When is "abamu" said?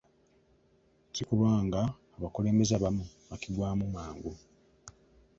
2.75-3.03